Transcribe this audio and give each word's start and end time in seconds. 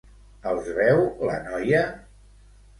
Els 0.51 0.69
veu 0.79 1.03
la 1.31 1.37
noia? 1.45 1.85